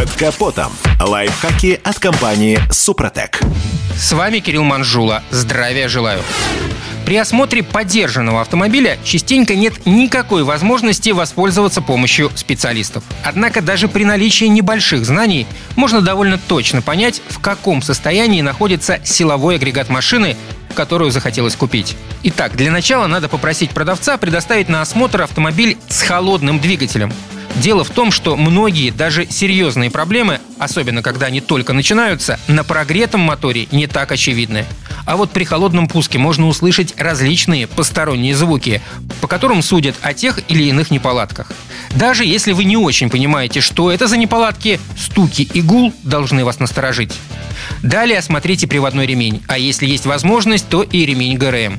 Под 0.00 0.10
капотом. 0.12 0.72
Лайфхаки 0.98 1.78
от 1.84 1.98
компании 1.98 2.58
«Супротек». 2.70 3.38
С 3.98 4.12
вами 4.12 4.38
Кирилл 4.38 4.64
Манжула. 4.64 5.22
Здравия 5.30 5.88
желаю. 5.88 6.22
При 7.04 7.18
осмотре 7.18 7.62
подержанного 7.62 8.40
автомобиля 8.40 8.96
частенько 9.04 9.54
нет 9.54 9.84
никакой 9.84 10.42
возможности 10.42 11.10
воспользоваться 11.10 11.82
помощью 11.82 12.30
специалистов. 12.34 13.04
Однако 13.22 13.60
даже 13.60 13.88
при 13.88 14.06
наличии 14.06 14.46
небольших 14.46 15.04
знаний 15.04 15.46
можно 15.76 16.00
довольно 16.00 16.38
точно 16.38 16.80
понять, 16.80 17.20
в 17.28 17.38
каком 17.38 17.82
состоянии 17.82 18.40
находится 18.40 19.00
силовой 19.04 19.56
агрегат 19.56 19.90
машины, 19.90 20.34
которую 20.74 21.10
захотелось 21.10 21.56
купить. 21.56 21.94
Итак, 22.22 22.56
для 22.56 22.70
начала 22.70 23.06
надо 23.06 23.28
попросить 23.28 23.72
продавца 23.72 24.16
предоставить 24.16 24.70
на 24.70 24.80
осмотр 24.80 25.20
автомобиль 25.20 25.76
с 25.90 26.00
холодным 26.00 26.58
двигателем. 26.58 27.12
Дело 27.56 27.84
в 27.84 27.90
том, 27.90 28.10
что 28.10 28.36
многие, 28.36 28.90
даже 28.90 29.26
серьезные 29.26 29.90
проблемы, 29.90 30.40
особенно 30.58 31.02
когда 31.02 31.26
они 31.26 31.40
только 31.40 31.72
начинаются, 31.72 32.38
на 32.48 32.64
прогретом 32.64 33.20
моторе 33.20 33.68
не 33.70 33.86
так 33.86 34.12
очевидны. 34.12 34.64
А 35.04 35.16
вот 35.16 35.30
при 35.30 35.44
холодном 35.44 35.88
пуске 35.88 36.18
можно 36.18 36.46
услышать 36.46 36.94
различные 36.96 37.66
посторонние 37.66 38.34
звуки, 38.34 38.80
по 39.20 39.26
которым 39.26 39.62
судят 39.62 39.96
о 40.02 40.14
тех 40.14 40.38
или 40.48 40.64
иных 40.64 40.90
неполадках. 40.90 41.52
Даже 41.94 42.24
если 42.24 42.52
вы 42.52 42.64
не 42.64 42.76
очень 42.76 43.10
понимаете, 43.10 43.60
что 43.60 43.90
это 43.90 44.06
за 44.06 44.16
неполадки, 44.16 44.80
стуки 44.96 45.42
и 45.42 45.60
гул 45.60 45.92
должны 46.02 46.44
вас 46.44 46.60
насторожить. 46.60 47.18
Далее 47.82 48.18
осмотрите 48.18 48.66
приводной 48.66 49.06
ремень, 49.06 49.42
а 49.48 49.58
если 49.58 49.86
есть 49.86 50.06
возможность, 50.06 50.68
то 50.68 50.82
и 50.82 51.04
ремень 51.04 51.36
ГРМ. 51.36 51.78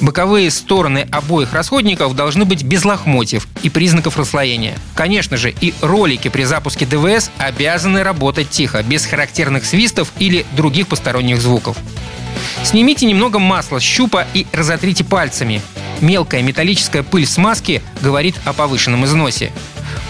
Боковые 0.00 0.50
стороны 0.50 1.06
обоих 1.10 1.52
расходников 1.52 2.14
должны 2.14 2.44
быть 2.44 2.62
без 2.62 2.84
лохмотьев 2.84 3.48
и 3.62 3.70
признаков 3.70 4.18
расслоения. 4.18 4.76
Конечно 4.94 5.36
же, 5.36 5.54
и 5.60 5.74
ролики 5.80 6.28
при 6.28 6.44
запуске 6.44 6.86
ДВС 6.86 7.30
обязаны 7.38 8.02
работать 8.02 8.50
тихо, 8.50 8.82
без 8.82 9.06
характерных 9.06 9.64
свистов 9.64 10.12
или 10.18 10.44
других 10.52 10.88
посторонних 10.88 11.40
звуков. 11.40 11.76
Снимите 12.62 13.06
немного 13.06 13.38
масла 13.38 13.78
с 13.78 13.82
щупа 13.82 14.26
и 14.34 14.46
разотрите 14.52 15.04
пальцами. 15.04 15.62
Мелкая 16.00 16.42
металлическая 16.42 17.02
пыль 17.02 17.24
в 17.24 17.30
смазке 17.30 17.82
говорит 18.02 18.34
о 18.44 18.52
повышенном 18.52 19.04
износе. 19.06 19.50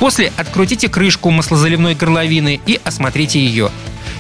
После 0.01 0.33
открутите 0.37 0.89
крышку 0.89 1.31
маслозаливной 1.31 1.95
горловины 1.95 2.61
и 2.67 2.81
осмотрите 2.85 3.39
ее. 3.39 3.71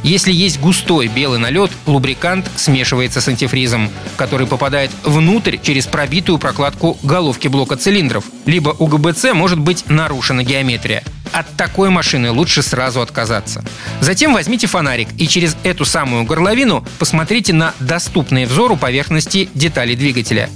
Если 0.02 0.33
есть 0.33 0.61
густой 0.61 1.08
белый 1.08 1.39
налет, 1.39 1.70
лубрикант 1.86 2.50
смешивается 2.56 3.20
с 3.20 3.28
антифризом, 3.28 3.91
который 4.16 4.47
попадает 4.47 4.91
внутрь 5.03 5.56
через 5.62 5.86
пробитую 5.86 6.38
прокладку 6.38 6.97
головки 7.03 7.48
блока 7.48 7.77
цилиндров. 7.77 8.25
Либо 8.44 8.75
у 8.78 8.86
ГБЦ 8.86 9.33
может 9.34 9.58
быть 9.58 9.84
нарушена 9.88 10.42
геометрия. 10.42 11.03
От 11.33 11.47
такой 11.56 11.91
машины 11.91 12.30
лучше 12.30 12.62
сразу 12.62 13.00
отказаться. 13.00 13.64
Затем 14.00 14.33
возьмите 14.33 14.66
фонарик 14.66 15.08
и 15.19 15.27
через 15.27 15.56
эту 15.64 15.84
самую 15.84 16.25
горловину 16.25 16.84
посмотрите 16.98 17.53
на 17.53 17.75
доступные 17.81 18.47
взору 18.47 18.77
поверхности 18.77 19.50
деталей 19.55 19.97
двигателя. 19.97 20.48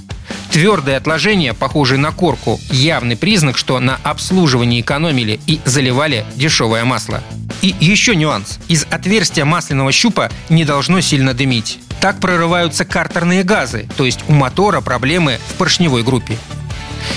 Твердые 0.51 0.97
отложения, 0.97 1.55
похожие 1.55 1.99
на 1.99 2.13
корку, 2.13 2.59
явный 2.71 3.17
признак, 3.17 3.57
что 3.57 3.79
на 3.79 4.01
обслуживании 4.03 4.81
экономили 4.81 5.39
и 5.47 5.61
заливали 5.65 6.25
дешевое 6.35 6.85
масло. 6.85 7.23
И 7.63 7.75
еще 7.81 8.17
нюанс. 8.17 8.59
Из 8.69 8.87
отверстия 8.91 9.45
масляного 9.45 9.93
щупа 9.93 10.31
не 10.49 10.65
должно 10.65 11.01
сильно 11.01 11.35
дымить. 11.35 11.79
Так 12.01 12.19
прорываются 12.19 12.85
картерные 12.85 13.43
газы, 13.43 13.87
то 13.97 14.07
есть 14.07 14.21
у 14.29 14.33
мотора 14.33 14.81
проблемы 14.81 15.39
в 15.51 15.55
поршневой 15.55 16.03
группе. 16.03 16.39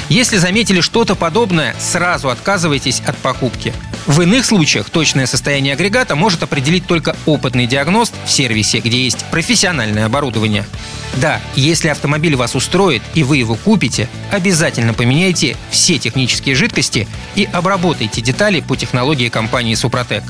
Если 0.09 0.38
заметили 0.38 0.81
что-то 0.81 1.16
подобное, 1.16 1.75
сразу 1.80 2.30
отказывайтесь 2.30 3.02
от 3.05 3.17
покупки. 3.17 3.73
В 4.05 4.21
иных 4.21 4.45
случаях 4.45 4.89
точное 4.89 5.25
состояние 5.25 5.73
агрегата 5.73 6.15
может 6.15 6.43
определить 6.43 6.85
только 6.85 7.15
опытный 7.25 7.67
диагност 7.67 8.13
в 8.25 8.31
сервисе, 8.31 8.79
где 8.79 9.03
есть 9.03 9.23
профессиональное 9.31 10.05
оборудование. 10.05 10.65
Да, 11.15 11.39
если 11.55 11.87
автомобиль 11.87 12.36
вас 12.36 12.53
устроит 12.55 13.02
и 13.13 13.23
вы 13.23 13.37
его 13.37 13.55
купите, 13.55 14.09
обязательно 14.31 14.93
поменяйте 14.93 15.55
все 15.69 15.99
технические 15.99 16.55
жидкости 16.55 17.08
и 17.36 17.47
обработайте 17.52 18.21
детали 18.21 18.59
по 18.59 18.75
технологии 18.75 19.30
компании 19.30 19.75
«Супротек». 19.75 20.23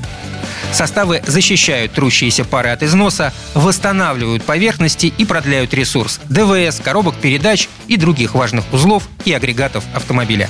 Составы 0.72 1.24
защищают 1.26 1.94
трущиеся 1.94 2.46
пары 2.46 2.70
от 2.70 2.84
износа, 2.84 3.34
восстанавливают 3.54 4.44
поверхности 4.44 5.14
и 5.18 5.26
продляют 5.26 5.74
ресурс 5.74 6.20
ДВС, 6.30 6.80
коробок 6.84 7.16
передач 7.16 7.70
и 7.88 7.98
других 7.98 8.36
важных 8.36 8.72
узлов 8.74 9.08
и 9.26 9.34
агрегатов 9.34 9.84
автомобиля. 9.94 10.50